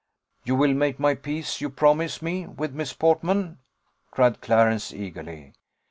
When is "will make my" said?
0.55-1.13